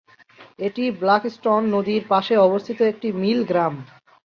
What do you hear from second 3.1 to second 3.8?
মিল গ্রাম।